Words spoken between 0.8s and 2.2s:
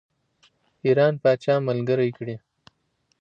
ایران پاچا ملګری